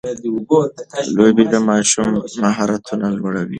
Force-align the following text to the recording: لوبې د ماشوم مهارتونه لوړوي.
لوبې 1.17 1.45
د 1.53 1.55
ماشوم 1.69 2.09
مهارتونه 2.41 3.05
لوړوي. 3.17 3.49